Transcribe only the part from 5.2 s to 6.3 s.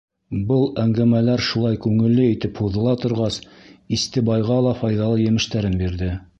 емештәрен бирҙе.